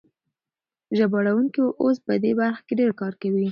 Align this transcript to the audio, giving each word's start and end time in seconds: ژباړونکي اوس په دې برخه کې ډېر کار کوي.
ژباړونکي 0.97 1.61
اوس 1.83 1.97
په 2.07 2.13
دې 2.23 2.31
برخه 2.39 2.61
کې 2.67 2.73
ډېر 2.79 2.91
کار 3.01 3.13
کوي. 3.21 3.47